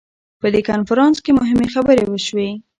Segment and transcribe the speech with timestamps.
[0.41, 2.49] په دې کنفرانس کې مهمې خبرې وشوې.